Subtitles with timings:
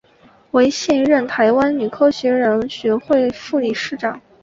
[0.49, 4.19] 为现任台湾女科技人学会副理事长。